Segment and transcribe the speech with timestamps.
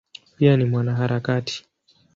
[0.37, 1.65] Pia ni mwanaharakati.